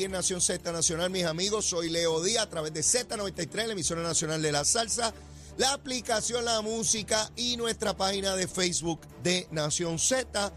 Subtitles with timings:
[0.00, 1.66] aquí en Nación Z Nacional, mis amigos.
[1.66, 5.12] Soy Leo Díaz a través de Z93, la emisora nacional de la salsa,
[5.58, 10.54] la aplicación La Música y nuestra página de Facebook de Nación Z.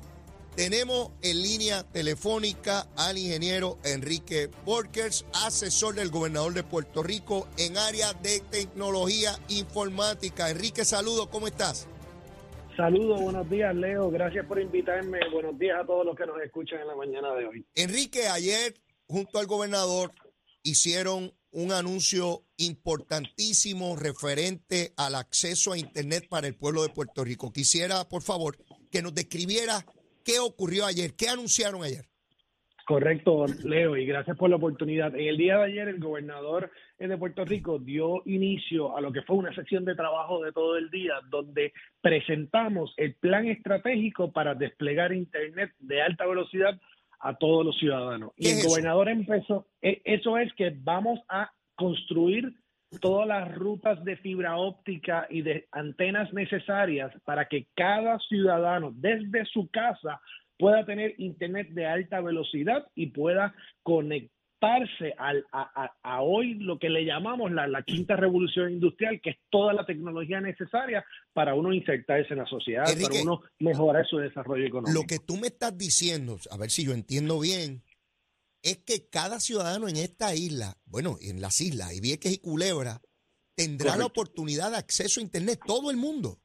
[0.55, 7.77] Tenemos en línea telefónica al ingeniero Enrique Borkers, asesor del gobernador de Puerto Rico en
[7.77, 10.51] área de tecnología informática.
[10.51, 11.89] Enrique, saludos, ¿cómo estás?
[12.77, 14.09] Saludos, buenos días, Leo.
[14.09, 15.19] Gracias por invitarme.
[15.31, 17.65] Buenos días a todos los que nos escuchan en la mañana de hoy.
[17.75, 18.73] Enrique, ayer,
[19.13, 20.09] junto al gobernador,
[20.63, 27.53] hicieron un anuncio importantísimo referente al acceso a Internet para el pueblo de Puerto Rico.
[27.53, 28.57] Quisiera, por favor,
[28.91, 29.85] que nos describiera
[30.25, 32.05] qué ocurrió ayer, qué anunciaron ayer.
[32.87, 35.15] Correcto, Leo, y gracias por la oportunidad.
[35.15, 39.21] En el día de ayer, el gobernador de Puerto Rico dio inicio a lo que
[39.21, 41.71] fue una sesión de trabajo de todo el día, donde
[42.01, 46.81] presentamos el plan estratégico para desplegar Internet de alta velocidad
[47.23, 48.31] a todos los ciudadanos.
[48.35, 52.53] Y el gobernador empezó, e, eso es que vamos a construir
[52.99, 59.45] todas las rutas de fibra óptica y de antenas necesarias para que cada ciudadano desde
[59.45, 60.21] su casa
[60.59, 63.55] pueda tener internet de alta velocidad y pueda
[65.17, 69.73] al, a, hoy lo que le llamamos la, la, quinta revolución industrial, que es toda
[69.73, 74.99] la tecnología necesaria para uno insertarse en la sociedad, para uno mejorar su desarrollo económico.
[74.99, 77.83] Lo que tú me estás diciendo, a ver si yo entiendo bien,
[78.61, 83.01] es que cada ciudadano en esta isla, bueno, en las islas, y Vieques y Culebra,
[83.55, 86.42] tendrá la oportunidad de acceso a Internet, todo el mundo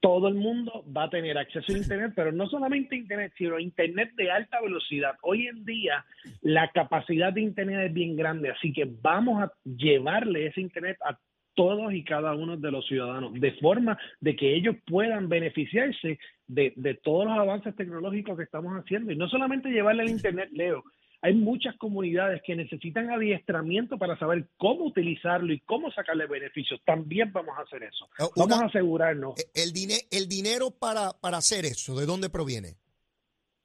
[0.00, 4.12] todo el mundo va a tener acceso a Internet, pero no solamente Internet, sino Internet
[4.16, 5.16] de alta velocidad.
[5.22, 6.04] Hoy en día
[6.42, 11.18] la capacidad de Internet es bien grande, así que vamos a llevarle ese Internet a
[11.54, 16.72] todos y cada uno de los ciudadanos, de forma de que ellos puedan beneficiarse de,
[16.76, 19.10] de todos los avances tecnológicos que estamos haciendo.
[19.10, 20.84] Y no solamente llevarle el Internet, Leo,
[21.20, 26.80] hay muchas comunidades que necesitan adiestramiento para saber cómo utilizarlo y cómo sacarle beneficios.
[26.84, 28.08] También vamos a hacer eso.
[28.18, 29.38] Eh, vamos a asegurarnos.
[29.38, 29.72] Eh, el,
[30.10, 32.76] el dinero para, para hacer eso, ¿de dónde proviene?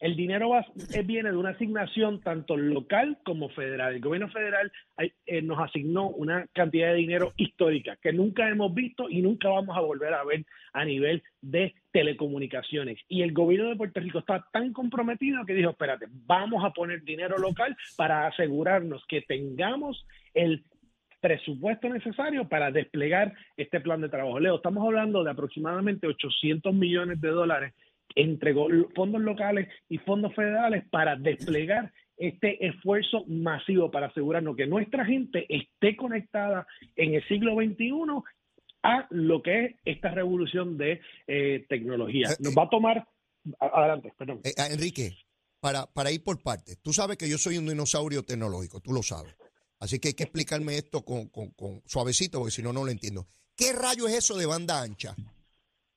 [0.04, 3.94] El dinero eh, viene de una asignación tanto local como federal.
[3.94, 4.70] El gobierno federal
[5.44, 9.80] nos asignó una cantidad de dinero histórica que nunca hemos visto y nunca vamos a
[9.80, 13.00] volver a ver a nivel de telecomunicaciones.
[13.08, 17.02] Y el gobierno de Puerto Rico está tan comprometido que dijo, espérate, vamos a poner
[17.04, 20.66] dinero local para asegurarnos que tengamos el
[21.22, 24.38] presupuesto necesario para desplegar este plan de trabajo.
[24.38, 27.74] Leo, estamos hablando de aproximadamente 800 millones de dólares
[28.16, 28.54] entre
[28.96, 35.46] fondos locales y fondos federales para desplegar este esfuerzo masivo para asegurarnos que nuestra gente
[35.50, 37.92] esté conectada en el siglo XXI
[38.84, 42.30] a lo que es esta revolución de eh, tecnología.
[42.32, 43.08] Eh, Nos va a tomar...
[43.60, 44.42] Adelante, perdón.
[44.44, 45.18] Eh, Enrique,
[45.60, 49.04] para, para ir por partes, tú sabes que yo soy un dinosaurio tecnológico, tú lo
[49.04, 49.36] sabes.
[49.80, 52.92] Así que hay que explicarme esto con, con, con suavecito, porque si no, no lo
[52.92, 53.28] entiendo.
[53.56, 55.16] ¿Qué rayo es eso de banda ancha?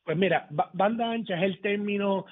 [0.06, 2.26] Pues mira, banda ancha es el término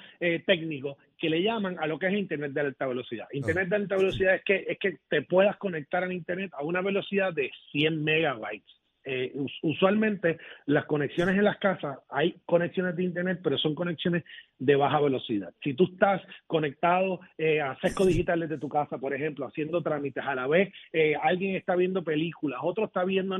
[0.45, 3.27] técnico que le llaman a lo que es Internet de alta velocidad.
[3.33, 6.81] Internet de alta velocidad es que, es que te puedas conectar al Internet a una
[6.81, 8.81] velocidad de 100 megabytes.
[9.05, 14.23] Eh, usualmente las conexiones en las casas, hay conexiones de internet, pero son conexiones
[14.57, 15.53] de baja velocidad.
[15.63, 20.23] Si tú estás conectado eh, a sesco digital desde tu casa, por ejemplo, haciendo trámites,
[20.25, 23.37] a la vez eh, alguien está viendo películas, otro está viendo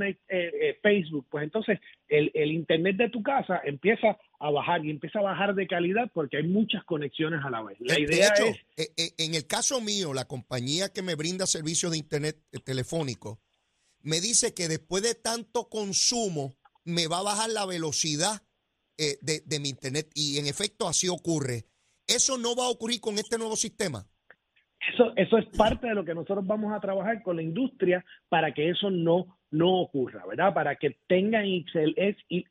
[0.83, 5.55] Facebook, pues entonces el, internet de tu casa empieza a bajar y empieza a bajar
[5.55, 7.77] de calidad porque hay muchas conexiones a la vez.
[7.79, 8.33] La idea
[8.77, 9.15] es...
[9.17, 13.39] en el caso mío, la compañía que me brinda servicios de internet telefónico,
[14.05, 16.53] me dice que después de tanto consumo
[16.85, 18.43] me va a bajar la velocidad
[18.97, 21.65] eh, de, mi internet y en efecto así ocurre.
[22.07, 24.05] ¿Eso no va a ocurrir con este nuevo sistema?
[24.93, 28.53] Eso, eso es parte de lo que nosotros vamos a trabajar con la industria para
[28.53, 30.53] que eso no, no ocurra, ¿verdad?
[30.53, 31.47] Para que tengan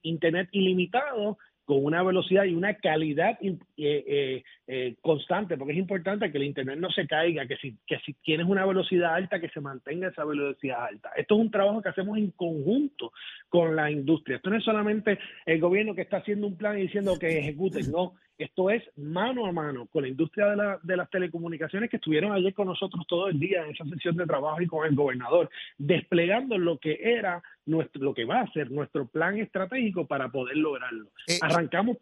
[0.03, 6.31] internet ilimitado con una velocidad y una calidad eh, eh, eh, constante, porque es importante
[6.31, 9.49] que el Internet no se caiga, que si, que si tienes una velocidad alta, que
[9.49, 11.11] se mantenga esa velocidad alta.
[11.17, 13.13] Esto es un trabajo que hacemos en conjunto
[13.49, 14.37] con la industria.
[14.37, 17.91] Esto no es solamente el gobierno que está haciendo un plan y diciendo que ejecuten,
[17.91, 21.97] no, esto es mano a mano con la industria de, la, de las telecomunicaciones que
[21.97, 24.95] estuvieron ayer con nosotros todo el día en esa sesión de trabajo y con el
[24.95, 30.31] gobernador, desplegando lo que era nuestro, lo que va a ser nuestro plan estratégico para
[30.31, 31.11] poder lograrlo.
[31.29, 31.97] Eh, Arrancamos.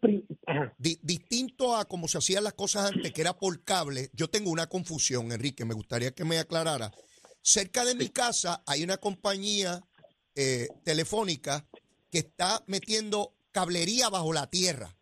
[0.77, 4.67] distinto a como se hacían las cosas antes, que era por cable, yo tengo una
[4.67, 6.91] confusión, Enrique, me gustaría que me aclarara.
[7.41, 9.81] Cerca de mi casa hay una compañía
[10.35, 11.65] eh, telefónica
[12.09, 14.95] que está metiendo cablería bajo la tierra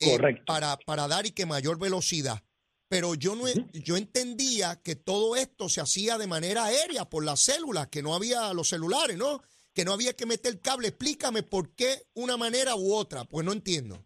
[0.00, 2.42] eh, para, para dar y que mayor velocidad.
[2.88, 7.40] pero yo no yo entendía que todo esto se hacía de manera aérea por las
[7.40, 9.42] células, que no había los celulares, ¿no?
[9.74, 10.88] Que no había que meter cable.
[10.88, 14.04] Explícame por qué una manera u otra, pues no entiendo.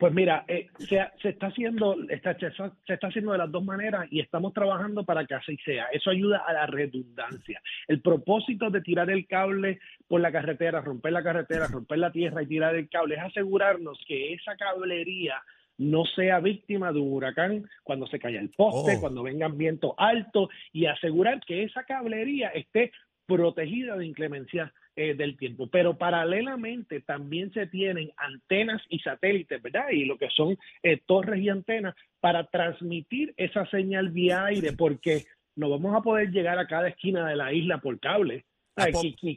[0.00, 4.06] Pues mira, eh, se, se, está haciendo, está, se está haciendo de las dos maneras
[4.10, 5.88] y estamos trabajando para que así sea.
[5.92, 7.60] Eso ayuda a la redundancia.
[7.86, 12.42] El propósito de tirar el cable por la carretera, romper la carretera, romper la tierra
[12.42, 15.42] y tirar el cable es asegurarnos que esa cablería
[15.76, 19.00] no sea víctima de un huracán cuando se caiga el poste, oh.
[19.00, 22.90] cuando vengan vientos altos y asegurar que esa cablería esté
[23.26, 25.68] protegida de inclemencia eh, del tiempo.
[25.68, 29.90] Pero paralelamente también se tienen antenas y satélites, ¿verdad?
[29.92, 35.26] Y lo que son eh, torres y antenas para transmitir esa señal vía aire, porque
[35.56, 38.44] no vamos a poder llegar a cada esquina de la isla por cable.
[38.76, 38.86] Ah,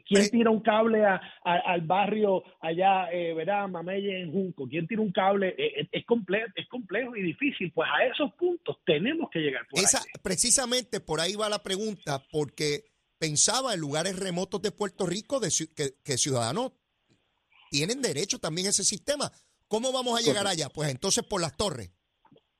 [0.06, 3.68] ¿Quién tira un cable al barrio allá, eh, ¿verdad?
[3.68, 4.66] Mameye en Junco?
[4.68, 5.54] ¿Quién tira un cable?
[5.58, 7.70] es, complejo, es complejo y difícil.
[7.72, 9.66] Pues a esos puntos tenemos que llegar.
[9.68, 12.93] Por Esa, Precisamente por ahí va la pregunta, porque
[13.24, 15.48] pensaba en lugares remotos de Puerto Rico de,
[16.04, 16.72] que, ciudadanos
[17.70, 19.30] tienen derecho también a ese sistema.
[19.66, 20.68] ¿Cómo vamos a llegar allá?
[20.68, 21.90] Pues entonces por las torres.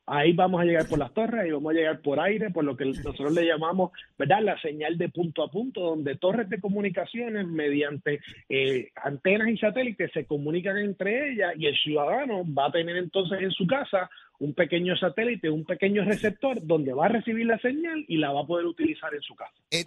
[0.07, 2.77] Ahí vamos a llegar por las torres, ahí vamos a llegar por aire, por lo
[2.77, 4.43] que nosotros le llamamos, ¿verdad?
[4.43, 10.13] La señal de punto a punto, donde torres de comunicaciones mediante eh, antenas y satélites
[10.13, 14.55] se comunican entre ellas y el ciudadano va a tener entonces en su casa un
[14.55, 18.47] pequeño satélite, un pequeño receptor donde va a recibir la señal y la va a
[18.47, 19.55] poder utilizar en su casa.
[19.71, 19.85] Eh,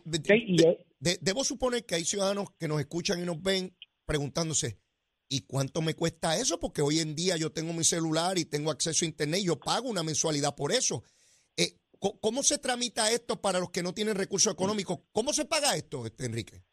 [1.22, 4.80] debo suponer que hay ciudadanos que nos escuchan y nos ven preguntándose,
[5.30, 6.60] ¿y cuánto me cuesta eso?
[6.60, 9.60] Porque hoy en día yo tengo mi celular y tengo acceso a Internet y yo
[9.60, 11.04] pago una mensualidad por eso.
[11.58, 15.00] Eh, ¿Cómo se tramita esto para los que no tienen recursos económicos?
[15.12, 16.64] ¿Cómo se paga esto, este, Enrique?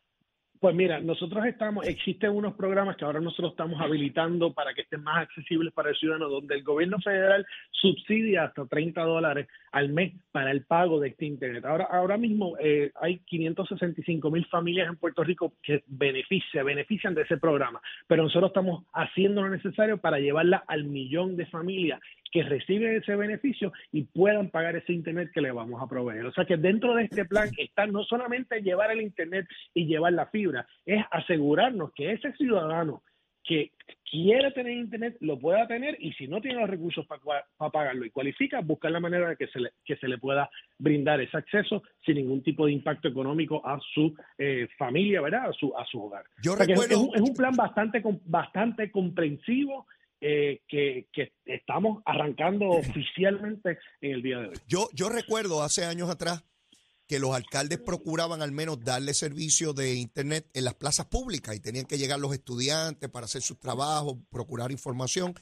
[0.64, 5.02] Pues mira, nosotros estamos, existen unos programas que ahora nosotros estamos habilitando para que estén
[5.02, 10.14] más accesibles para el ciudadano, donde el gobierno federal subsidia hasta 30 dólares al mes
[10.32, 11.66] para el pago de este Internet.
[11.66, 15.84] Ahora, ahora mismo eh, hay 565 mil familias en Puerto Rico que
[16.50, 21.37] se benefician de ese programa, pero nosotros estamos haciendo lo necesario para llevarla al millón
[21.37, 22.00] de familias
[22.34, 26.26] que reciben ese beneficio y puedan pagar ese Internet que le vamos a proveer.
[26.26, 30.14] O sea que dentro de este plan está no solamente llevar el Internet y llevar
[30.14, 33.04] la fibra, es asegurarnos que ese ciudadano
[33.44, 33.70] que
[34.10, 38.10] quiere tener internet lo pueda tener y si no tiene los recursos para pagarlo y
[38.10, 40.48] cualifica, buscar la manera de que se le, que se le pueda
[40.78, 45.50] brindar ese acceso sin ningún tipo de impacto económico a su eh, familia, ¿verdad?
[45.50, 46.25] A su, a su hogar.
[46.42, 49.86] Yo recuerdo, es, un, plan bastante, bastante comprensivo
[50.26, 51.06] eh, que,
[51.44, 54.55] estamos arrancando oficialmente en el día de hoy.
[54.67, 56.43] Yo, yo recuerdo hace años atrás
[57.06, 61.61] que los alcaldes procuraban al menos darle servicio de Internet en las plazas públicas y
[61.61, 65.35] tenían que llegar los estudiantes para hacer sus trabajos, procurar información.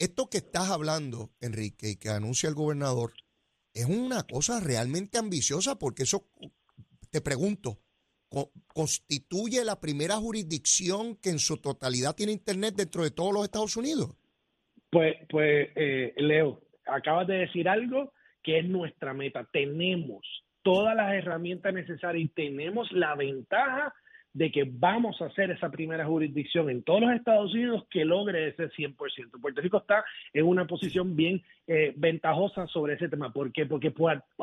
[0.00, 3.12] Esto que estás hablando, Enrique, y que anuncia el gobernador,
[3.72, 6.28] es una cosa realmente ambiciosa porque eso,
[7.10, 7.78] te pregunto,
[8.66, 13.76] ¿constituye la primera jurisdicción que en su totalidad tiene Internet dentro de todos los Estados
[13.76, 14.16] Unidos?
[14.94, 18.12] Pues, pues eh, Leo, acabas de decir algo
[18.44, 19.44] que es nuestra meta.
[19.52, 20.24] Tenemos
[20.62, 23.92] todas las herramientas necesarias y tenemos la ventaja
[24.32, 28.46] de que vamos a hacer esa primera jurisdicción en todos los Estados Unidos que logre
[28.46, 29.40] ese 100%.
[29.40, 33.32] Puerto Rico está en una posición bien eh, ventajosa sobre ese tema.
[33.32, 33.66] ¿Por qué?
[33.66, 33.92] Porque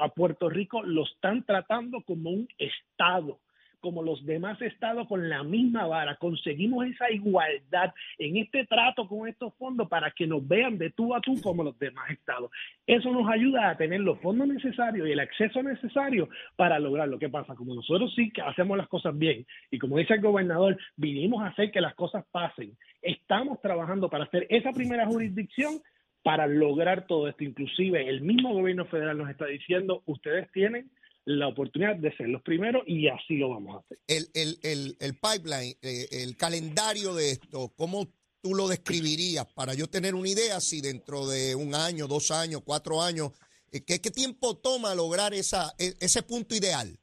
[0.01, 3.39] a Puerto Rico lo están tratando como un Estado
[3.81, 6.15] como los demás estados con la misma vara.
[6.15, 11.13] Conseguimos esa igualdad en este trato con estos fondos para que nos vean de tú
[11.13, 12.51] a tú como los demás estados.
[12.87, 17.19] Eso nos ayuda a tener los fondos necesarios y el acceso necesario para lograr lo
[17.19, 17.55] que pasa.
[17.55, 21.47] Como nosotros sí que hacemos las cosas bien y como dice el gobernador, vinimos a
[21.47, 22.77] hacer que las cosas pasen.
[23.01, 25.81] Estamos trabajando para hacer esa primera jurisdicción
[26.23, 27.43] para lograr todo esto.
[27.43, 30.91] Inclusive el mismo gobierno federal nos está diciendo, ustedes tienen
[31.25, 33.99] la oportunidad de ser los primeros y así lo vamos a hacer.
[34.07, 38.07] El, el, el, el pipeline, eh, el calendario de esto, ¿cómo
[38.41, 42.61] tú lo describirías para yo tener una idea si dentro de un año, dos años,
[42.65, 43.31] cuatro años,
[43.71, 46.97] eh, ¿qué, qué tiempo toma lograr esa, e, ese punto ideal?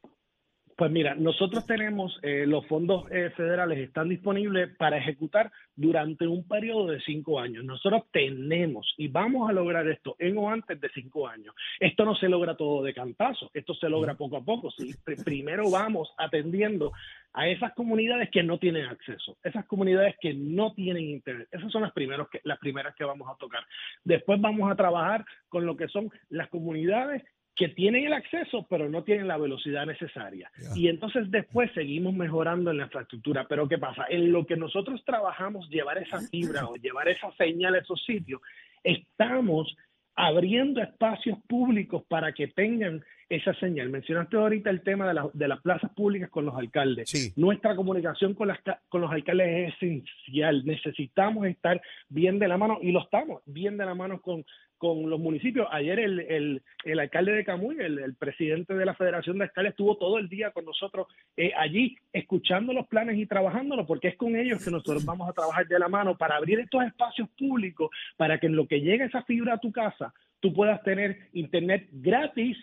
[0.78, 6.46] Pues mira, nosotros tenemos, eh, los fondos eh, federales están disponibles para ejecutar durante un
[6.46, 7.64] periodo de cinco años.
[7.64, 11.52] Nosotros tenemos y vamos a lograr esto en o antes de cinco años.
[11.80, 14.70] Esto no se logra todo de cantazo, esto se logra poco a poco.
[14.70, 14.94] ¿sí?
[15.24, 16.92] Primero vamos atendiendo
[17.32, 21.48] a esas comunidades que no tienen acceso, esas comunidades que no tienen internet.
[21.50, 23.64] Esas son las, primeros que, las primeras que vamos a tocar.
[24.04, 27.24] Después vamos a trabajar con lo que son las comunidades
[27.58, 30.48] que tienen el acceso, pero no tienen la velocidad necesaria.
[30.76, 33.48] Y entonces después seguimos mejorando en la infraestructura.
[33.48, 34.06] Pero ¿qué pasa?
[34.08, 38.40] En lo que nosotros trabajamos, llevar esa fibra o llevar esa señal a esos sitios,
[38.84, 39.76] estamos
[40.14, 43.88] abriendo espacios públicos para que tengan esa señal.
[43.90, 47.36] Mencionaste ahorita el tema de, de las plazas públicas con los alcaldes.
[47.36, 50.64] Nuestra comunicación con, las, con los alcaldes es esencial.
[50.64, 54.44] Necesitamos estar bien de la mano y lo estamos bien de la mano con,
[54.78, 55.68] con los municipios.
[55.70, 59.96] Ayer el, el, el alcalde de Camuy, el, presidente de la Federación de Alcaldes, estuvo
[59.96, 64.36] todo el día con nosotros eh, allí escuchando los planes y trabajándolo, porque es con
[64.36, 68.38] ellos que nosotros vamos a trabajar de la mano para abrir estos espacios públicos, para
[68.38, 72.56] que en lo que llegue esa fibra a tu casa, tú puedas tener internet gratis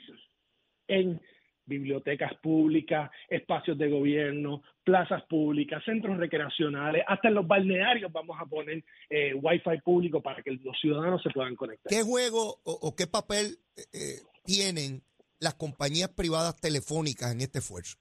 [0.88, 1.20] en
[1.66, 8.46] bibliotecas públicas, espacios de gobierno, plazas públicas, centros recreacionales, hasta en los balnearios vamos a
[8.46, 11.90] poner eh, wifi público para que los ciudadanos se puedan conectar.
[11.90, 15.02] ¿Qué juego o, qué papel eh, eh, tienen
[15.40, 17.98] las compañías privadas telefónicas en este esfuerzo?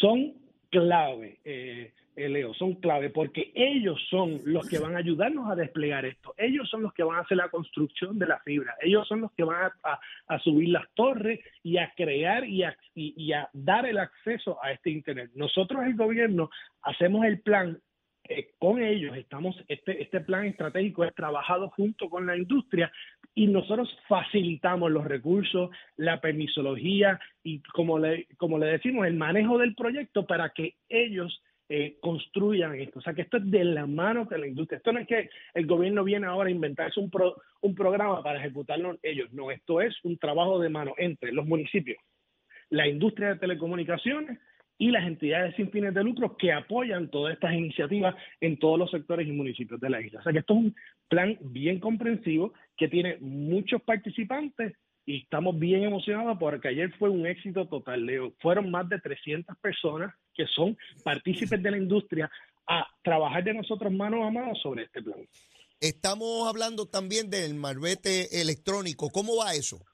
[0.00, 0.34] Son
[0.70, 1.40] clave.
[1.44, 6.34] Eh, Leo, son clave porque ellos son los que van a ayudarnos a desplegar esto.
[6.36, 8.74] Ellos son los que van a hacer la construcción de la fibra.
[8.80, 13.32] Ellos son los que van a, subir las torres y a crear y a, y
[13.32, 15.30] a dar el acceso a este Internet.
[15.34, 16.50] Nosotros, el gobierno,
[16.82, 17.80] hacemos el plan
[18.26, 22.90] eh, con ellos estamos, este, este plan estratégico es trabajado junto con la industria
[23.34, 29.58] y nosotros facilitamos los recursos, la permisología y como le, como le decimos, el manejo
[29.58, 32.98] del proyecto para que ellos eh, construyan esto.
[32.98, 34.76] O sea, que esto es de la mano de la industria.
[34.78, 37.10] Esto no es que el gobierno viene ahora a inventarse un,
[37.62, 39.32] un programa para ejecutarlo ellos.
[39.32, 41.98] No, esto es un trabajo de mano entre los municipios,
[42.68, 44.38] la industria de telecomunicaciones
[44.76, 48.90] y las entidades sin fines de lucro que apoyan todas estas iniciativas en todos los
[48.90, 50.20] sectores y municipios de la isla.
[50.20, 50.76] O sea que esto es un
[51.08, 54.74] plan bien comprensivo que tiene muchos participantes
[55.06, 58.06] y estamos bien emocionados porque ayer fue un éxito total.
[58.40, 62.30] Fueron más de 300 personas que son partícipes de la industria
[62.66, 65.18] a trabajar de nosotros mano a mano sobre este plan.
[65.80, 69.10] Estamos hablando también del marbete electrónico.
[69.10, 69.84] ¿Cómo va eso?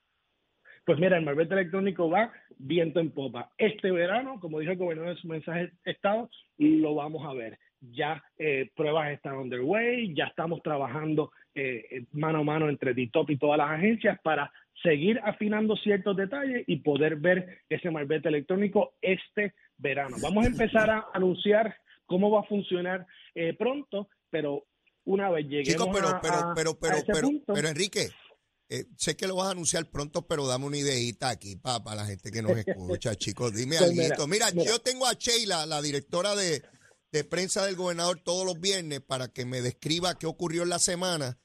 [0.84, 3.50] Pues mira, el marbete electrónico va viento en popa.
[3.58, 7.58] Este verano, como dijo el gobernador en su mensaje de Estado, lo vamos a ver.
[7.80, 13.36] Ya eh, pruebas están underway, ya estamos trabajando eh, mano a mano entre DITOP y
[13.38, 19.54] todas las agencias para seguir afinando ciertos detalles y poder ver ese marbete electrónico este
[19.80, 20.16] verano.
[20.20, 24.64] Vamos a empezar a anunciar cómo va a funcionar eh, pronto, pero
[25.04, 28.10] una vez lleguemos pero, a, pero, pero, pero, pero, pero, Enrique,
[28.68, 32.06] eh, sé que lo vas a anunciar pronto, pero dame una ideita aquí para la
[32.06, 33.54] gente que nos escucha, chicos.
[33.54, 34.26] Dime pues algo.
[34.26, 36.62] Mira, yo tengo a Sheila, la directora de,
[37.12, 40.78] de prensa del gobernador, todos los viernes para que me describa qué ocurrió en la
[40.78, 41.38] semana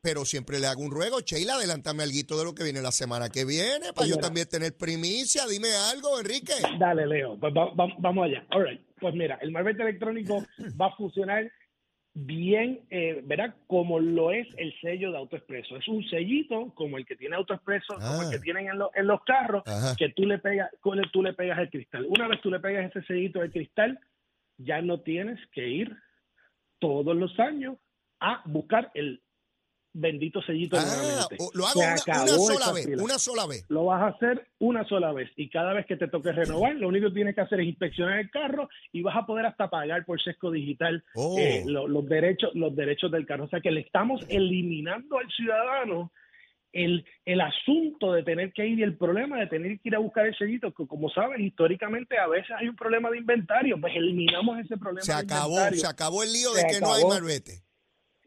[0.00, 1.20] pero siempre le hago un ruego.
[1.20, 4.76] Sheila, adelántame algo de lo que viene la semana que viene, para yo también tener
[4.76, 5.46] primicia.
[5.46, 6.54] Dime algo, Enrique.
[6.78, 8.46] Dale, Leo, pues vamos allá.
[8.50, 8.80] All right.
[9.00, 10.44] Pues mira, el marbete electrónico
[10.80, 11.50] va a funcionar
[12.14, 13.54] bien, eh, ¿verdad?
[13.66, 15.76] Como lo es el sello de AutoExpreso.
[15.76, 18.40] Es un sellito como el que tiene AutoExpreso, como el que ah.
[18.42, 19.62] tienen en, en los carros,
[19.96, 20.70] que tú le, pegas,
[21.12, 22.06] tú le pegas el cristal.
[22.08, 24.00] Una vez tú le pegas ese sellito de cristal,
[24.56, 25.96] ya no tienes que ir
[26.80, 27.76] todos los años
[28.20, 29.22] a buscar el
[29.92, 33.64] bendito sellito ah, Lo hago una, sola vez, una sola vez.
[33.68, 36.88] Lo vas a hacer una sola vez y cada vez que te toque renovar, lo
[36.88, 40.04] único que tienes que hacer es inspeccionar el carro y vas a poder hasta pagar
[40.04, 41.36] por sesco digital oh.
[41.38, 43.44] eh, los derechos los derechos del carro.
[43.44, 46.12] O sea que le estamos eliminando al ciudadano
[46.72, 50.00] el, el asunto de tener que ir y el problema de tener que ir a
[50.00, 53.96] buscar el sellito, que como sabes, históricamente a veces hay un problema de inventario, pues
[53.96, 55.00] eliminamos ese problema.
[55.00, 57.67] Se acabó, se acabó el lío de que no hay malvete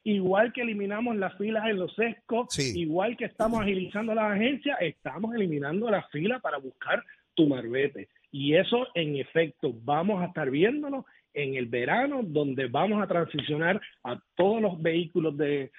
[0.03, 5.35] igual que eliminamos las filas en los sescos, igual que estamos agilizando las agencias, estamos
[5.35, 7.03] eliminando las filas para buscar
[7.35, 8.09] tu marbete.
[8.31, 13.81] Y eso, en efecto, vamos a estar viéndolo en el verano, donde vamos a transicionar
[14.03, 15.71] a todos los vehículos de,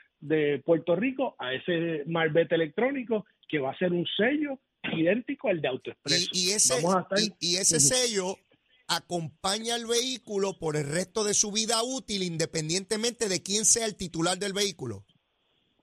[0.65, 4.61] Puerto Rico a ese marbete electrónico que va a ser un sello
[4.93, 5.97] idéntico al de.
[6.33, 6.75] Y, ese,
[7.41, 8.37] y ese sello
[8.97, 13.97] acompaña al vehículo por el resto de su vida útil, independientemente de quién sea el
[13.97, 15.05] titular del vehículo.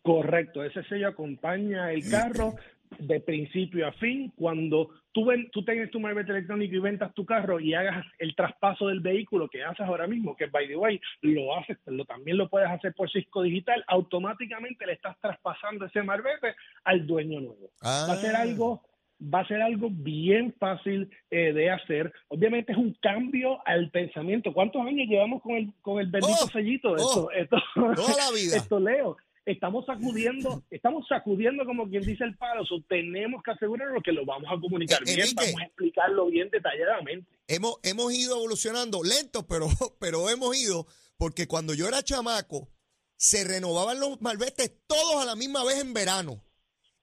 [0.01, 2.55] Correcto, ese sello acompaña el carro
[2.97, 4.31] de principio a fin.
[4.35, 8.35] Cuando tú, ven, tú tengas tu malvete electrónico y ventas tu carro y hagas el
[8.35, 12.37] traspaso del vehículo que haces ahora mismo, que by the way, lo haces, lo, también
[12.37, 17.71] lo puedes hacer por Cisco Digital, automáticamente le estás traspasando ese malvete al dueño nuevo.
[17.83, 18.41] Va a ser ah.
[18.41, 18.81] algo
[19.21, 22.11] va a ser algo bien fácil eh, de hacer.
[22.29, 24.53] Obviamente es un cambio al pensamiento.
[24.53, 26.91] ¿Cuántos años llevamos con el, con el bendito oh, sellito?
[26.93, 28.57] Oh, esto, toda la vida.
[28.57, 29.17] Esto leo.
[29.45, 32.63] Estamos sacudiendo, estamos sacudiendo como quien dice el palo.
[32.87, 37.27] tenemos que asegurarnos que lo vamos a comunicar eh, bien, vamos a explicarlo bien detalladamente.
[37.47, 39.67] Hemos, hemos ido evolucionando lento, pero,
[39.99, 40.85] pero hemos ido,
[41.17, 42.69] porque cuando yo era chamaco,
[43.17, 46.43] se renovaban los malbetes todos a la misma vez en verano.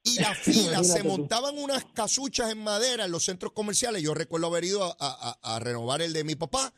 [0.07, 4.03] Y las filas se montaban unas casuchas en madera en los centros comerciales.
[4.03, 6.73] Yo recuerdo haber ido a, a renovar el de mi papá.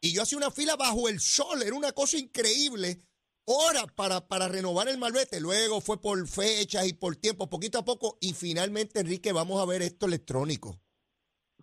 [0.00, 1.62] Y yo hacía una fila bajo el sol.
[1.62, 3.02] Era una cosa increíble
[3.48, 5.40] horas para, para renovar el malvete.
[5.40, 8.18] Luego fue por fechas y por tiempo, poquito a poco.
[8.20, 10.76] Y finalmente, Enrique, vamos a ver esto electrónico.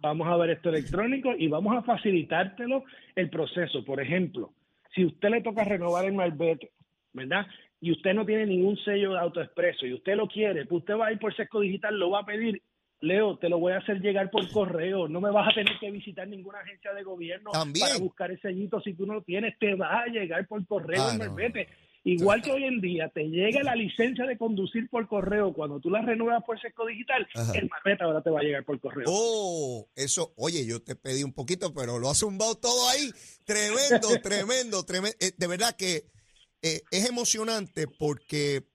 [0.02, 2.84] Vamos a ver esto electrónico y vamos a facilitártelo
[3.16, 3.86] el proceso.
[3.86, 4.54] Por ejemplo,
[4.94, 6.72] si usted le toca renovar el malvete,
[7.14, 7.46] ¿verdad?
[7.82, 11.08] Y usted no tiene ningún sello de autoexpreso y usted lo quiere, pues usted va
[11.08, 12.62] a ir por sesco digital, lo va a pedir
[13.02, 15.08] Leo, te lo voy a hacer llegar por correo.
[15.08, 18.82] No me vas a tener que visitar ninguna agencia de gobierno para buscar ese sellito
[18.82, 19.58] si tú no lo tienes.
[19.60, 21.18] Te va a llegar por correo ah,
[22.08, 25.90] Igual que hoy en día te llega la licencia de conducir por correo cuando tú
[25.90, 29.06] la renuevas por seco digital, el marbete ahora te va a llegar por correo.
[29.08, 33.12] Oh, eso, oye, yo te pedí un poquito, pero lo ha zumbado todo ahí.
[33.44, 35.18] Tremendo, tremendo, tremendo.
[35.20, 36.04] Eh, de verdad que
[36.62, 38.68] eh, es emocionante porque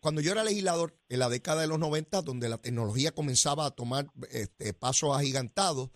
[0.00, 3.72] cuando yo era legislador en la década de los 90, donde la tecnología comenzaba a
[3.72, 5.90] tomar este, pasos agigantados,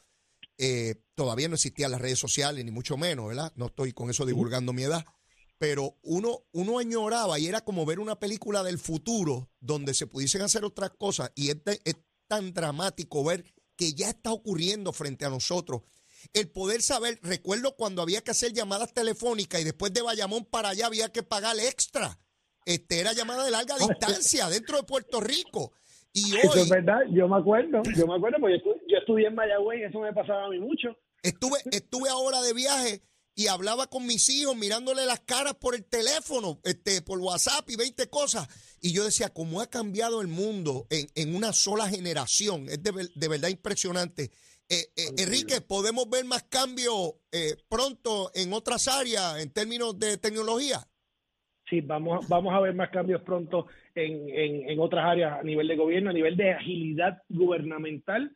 [0.59, 3.53] eh, todavía no existían las redes sociales, ni mucho menos, ¿verdad?
[3.57, 5.05] No estoy con eso divulgando mi edad,
[5.59, 10.43] pero uno, uno añoraba y era como ver una película del futuro donde se pudiesen
[10.43, 11.97] hacer otras cosas y es, es
[12.27, 13.45] tan dramático ver
[13.77, 15.83] que ya está ocurriendo frente a nosotros.
[16.33, 20.71] El poder saber, recuerdo cuando había que hacer llamadas telefónicas y después de Bayamón para
[20.71, 22.19] allá había que pagar extra
[22.65, 25.73] este, era llamada de larga distancia dentro de Puerto Rico.
[26.13, 29.35] Y hoy, eso es verdad, yo me acuerdo, yo me acuerdo porque yo estudié en
[29.35, 30.97] Mayagüez y eso me pasaba a mí mucho.
[31.23, 33.03] Estuve, estuve ahora de viaje
[33.35, 37.77] y hablaba con mis hijos mirándole las caras por el teléfono, este, por WhatsApp y
[37.77, 38.49] 20 cosas.
[38.81, 42.69] Y yo decía, ¿cómo ha cambiado el mundo en, una sola generación?
[42.69, 44.31] Es de, verdad impresionante.
[44.73, 50.17] Eh, eh, Enrique, ¿podemos ver más cambios eh, pronto en otras áreas en términos de
[50.17, 50.79] tecnología?
[51.71, 54.29] sí, vamos, vamos a ver más cambios pronto en,
[54.69, 58.35] en, otras áreas a nivel de gobierno, a nivel de agilidad gubernamental,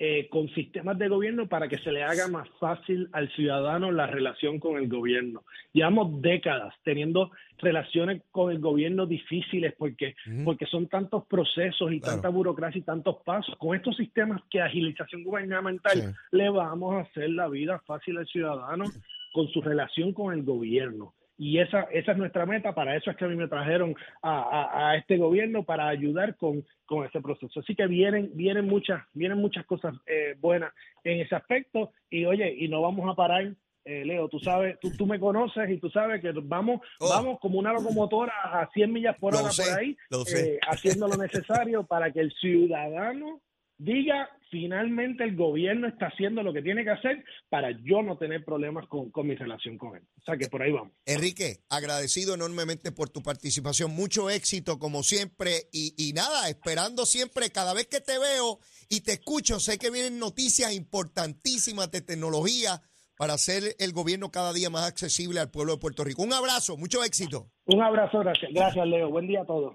[0.00, 4.06] eh, con sistemas de gobierno para que se le haga más fácil al ciudadano la
[4.06, 5.44] relación con el gobierno.
[5.72, 12.28] Llevamos décadas teniendo relaciones con el gobierno difíciles porque, porque son tantos procesos y tanta
[12.28, 13.56] burocracia y tantos pasos.
[13.56, 18.84] Con estos sistemas que agilización gubernamental le vamos a hacer la vida fácil al ciudadano
[19.32, 23.16] con su relación con el gobierno y esa, esa es nuestra meta, para eso es
[23.16, 27.60] que a mí me trajeron a, a, este gobierno, para ayudar con, con, ese proceso.
[27.60, 30.74] Así que vienen, vienen muchas, vienen muchas cosas eh, buenas
[31.04, 33.54] en ese aspecto, y oye, y no vamos a parar.
[33.84, 37.08] Eh, Leo, tú sabes, tú, tú me conoces y tú sabes que vamos, oh.
[37.08, 39.96] vamos como una locomotora a 100 millas por hora por ahí,
[40.34, 43.40] eh, haciendo lo necesario para que el ciudadano
[43.78, 48.44] diga finalmente el gobierno está haciendo lo que tiene que hacer para yo no tener
[48.44, 50.02] problemas con, mi relación con él.
[50.18, 50.92] O sea que por ahí vamos.
[51.06, 53.94] Enrique, agradecido enormemente por tu participación.
[53.94, 59.02] Mucho éxito como siempre y, y nada, esperando siempre cada vez que te veo y
[59.02, 62.82] te escucho, sé que vienen noticias importantísimas de tecnología
[63.16, 66.22] para hacer el gobierno cada día más accesible al pueblo de Puerto Rico.
[66.22, 67.48] Un abrazo, mucho éxito.
[67.66, 68.52] Un abrazo, gracias.
[68.54, 69.10] Gracias, Leo.
[69.10, 69.74] Buen día a todos.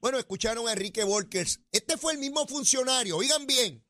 [0.00, 1.60] Bueno, escucharon a Enrique Volkers.
[1.72, 3.16] Este fue el mismo funcionario.
[3.16, 3.84] Oigan bien,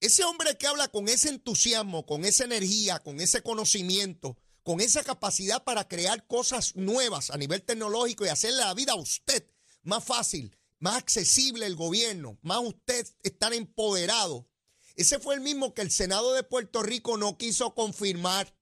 [0.00, 5.02] ese hombre que habla con ese entusiasmo, con esa energía, con ese conocimiento, con esa
[5.02, 9.48] capacidad para crear cosas nuevas a nivel tecnológico y hacerle la vida a usted
[9.82, 14.48] más fácil, más accesible el gobierno, más usted estar empoderado.
[14.96, 18.54] Ese fue el mismo que el Senado de Puerto Rico no quiso confirmar.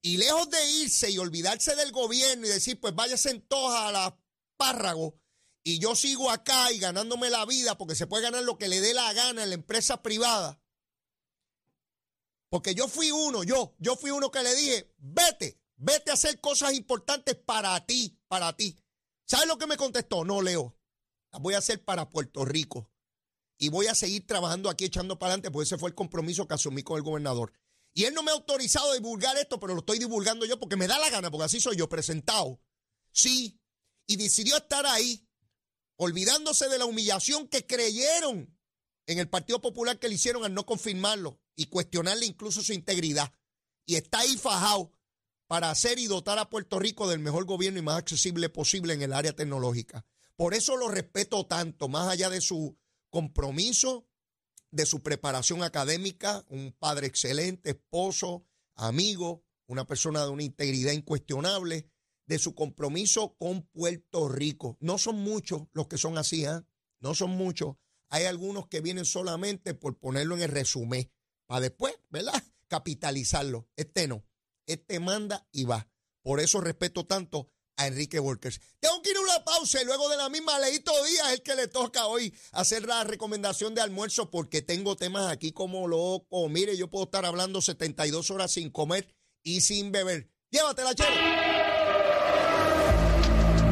[0.00, 3.92] Y lejos de irse y olvidarse del gobierno y decir, pues váyase en toja a
[3.92, 4.18] la
[4.56, 5.20] párrago,
[5.64, 8.80] y yo sigo acá y ganándome la vida porque se puede ganar lo que le
[8.80, 10.60] dé la gana en la empresa privada.
[12.50, 16.40] Porque yo fui uno, yo, yo fui uno que le dije, vete, vete a hacer
[16.40, 18.78] cosas importantes para ti, para ti.
[19.24, 20.24] ¿Sabes lo que me contestó?
[20.24, 20.76] No, Leo,
[21.32, 22.90] las voy a hacer para Puerto Rico.
[23.56, 26.54] Y voy a seguir trabajando aquí echando para adelante, porque ese fue el compromiso que
[26.54, 27.52] asumí con el gobernador.
[27.94, 30.76] Y él no me ha autorizado a divulgar esto, pero lo estoy divulgando yo porque
[30.76, 32.60] me da la gana, porque así soy yo, presentado.
[33.12, 33.60] Sí,
[34.06, 35.26] y decidió estar ahí
[35.96, 38.56] olvidándose de la humillación que creyeron
[39.06, 43.32] en el Partido Popular que le hicieron al no confirmarlo y cuestionarle incluso su integridad.
[43.84, 44.92] Y está ahí fajado
[45.46, 49.02] para hacer y dotar a Puerto Rico del mejor gobierno y más accesible posible en
[49.02, 50.06] el área tecnológica.
[50.36, 52.78] Por eso lo respeto tanto, más allá de su
[53.10, 54.08] compromiso,
[54.70, 61.91] de su preparación académica, un padre excelente, esposo, amigo, una persona de una integridad incuestionable
[62.32, 64.78] de su compromiso con Puerto Rico.
[64.80, 66.62] No son muchos los que son así, ¿eh?
[67.00, 67.76] no son muchos.
[68.08, 71.12] Hay algunos que vienen solamente por ponerlo en el resumen,
[71.46, 72.42] para después, ¿verdad?
[72.68, 73.68] Capitalizarlo.
[73.76, 74.24] Este no,
[74.64, 75.90] este manda y va.
[76.22, 78.62] Por eso respeto tanto a Enrique Workers.
[78.80, 81.54] Tengo que ir a una pausa y luego de la misma Leito Díaz el que
[81.54, 86.48] le toca hoy hacer la recomendación de almuerzo porque tengo temas aquí como loco.
[86.48, 90.30] Mire, yo puedo estar hablando 72 horas sin comer y sin beber.
[90.50, 91.71] Llévatela, chero.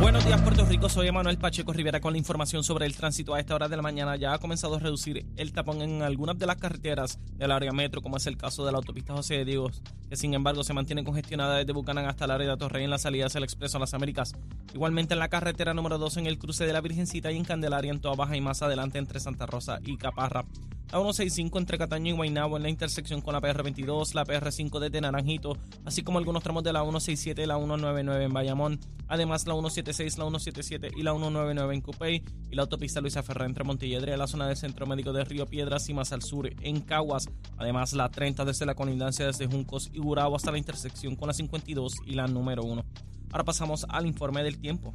[0.01, 0.89] Buenos días, Puerto Rico.
[0.89, 3.35] Soy Emanuel Pacheco Rivera con la información sobre el tránsito.
[3.35, 6.39] A esta hora de la mañana ya ha comenzado a reducir el tapón en algunas
[6.39, 9.45] de las carreteras del área metro, como es el caso de la autopista José de
[9.45, 12.91] Dios, que sin embargo se mantiene congestionada desde Bucanán hasta el área de Torrey en
[12.91, 14.33] la salida hacia el Expreso a las Américas.
[14.73, 17.93] Igualmente en la carretera número 2 en el cruce de la Virgencita y en Candelaria
[17.93, 20.47] en Toa Baja y más adelante entre Santa Rosa y Caparra.
[20.93, 25.01] La 165 entre Cataño y Guaynabo en la intersección con la PR22, la PR5 desde
[25.01, 28.81] Naranjito, así como algunos tramos de la 167 y la 199 en Bayamón.
[29.07, 33.47] Además, la 176, la 177 y la 199 en Cupey y la autopista Luisa Ferrer
[33.47, 36.81] entre Montelledre, la zona del Centro Médico de Río Piedras y más al sur en
[36.81, 37.29] Caguas.
[37.57, 41.35] Además, la 30 desde la colindancia desde Juncos y Gurabo hasta la intersección con la
[41.35, 42.85] 52 y la número 1.
[43.31, 44.93] Ahora pasamos al informe del tiempo.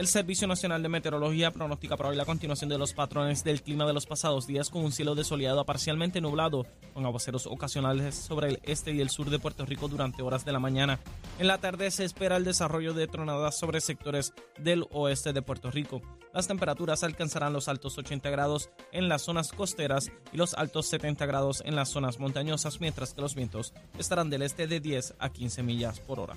[0.00, 3.84] El Servicio Nacional de Meteorología pronostica para hoy la continuación de los patrones del clima
[3.84, 8.48] de los pasados días con un cielo desoleado a parcialmente nublado, con aguaceros ocasionales sobre
[8.48, 11.00] el este y el sur de Puerto Rico durante horas de la mañana.
[11.38, 15.70] En la tarde se espera el desarrollo de tronadas sobre sectores del oeste de Puerto
[15.70, 16.00] Rico.
[16.32, 21.26] Las temperaturas alcanzarán los altos 80 grados en las zonas costeras y los altos 70
[21.26, 25.28] grados en las zonas montañosas, mientras que los vientos estarán del este de 10 a
[25.28, 26.36] 15 millas por hora.